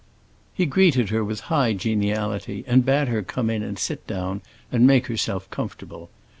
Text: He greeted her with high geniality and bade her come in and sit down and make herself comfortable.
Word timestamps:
He 0.51 0.65
greeted 0.65 1.09
her 1.09 1.23
with 1.23 1.41
high 1.41 1.73
geniality 1.73 2.63
and 2.65 2.83
bade 2.83 3.07
her 3.09 3.21
come 3.21 3.51
in 3.51 3.61
and 3.61 3.77
sit 3.77 4.07
down 4.07 4.41
and 4.71 4.87
make 4.87 5.05
herself 5.05 5.47
comfortable. 5.51 6.09